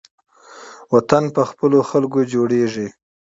وطن 0.93 1.23
په 1.35 1.41
خپلو 1.49 1.79
خلکو 1.89 2.19
جوړیږي 2.33 2.87